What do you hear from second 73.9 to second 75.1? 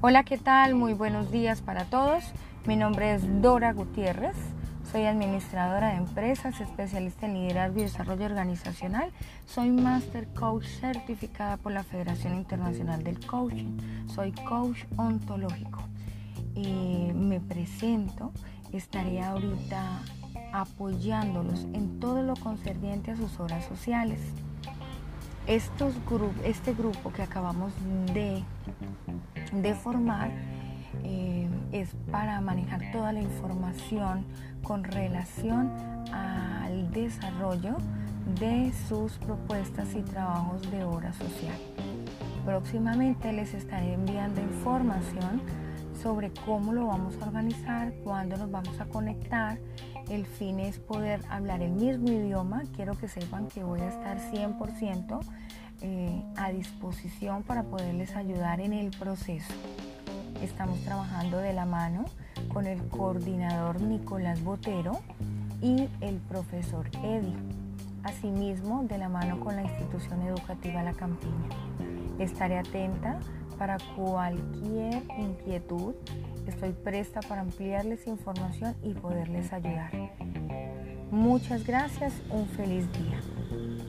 cualquier